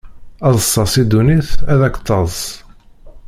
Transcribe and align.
Eḍs-as 0.47 0.93
i 1.01 1.03
ddunit 1.03 1.49
ad 1.71 1.81
ak-d-teḍs! 1.87 2.41